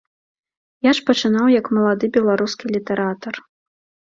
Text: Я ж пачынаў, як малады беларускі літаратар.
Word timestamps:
Я 0.89 0.93
ж 0.99 1.03
пачынаў, 1.09 1.45
як 1.59 1.69
малады 1.79 2.05
беларускі 2.17 2.65
літаратар. 2.77 3.35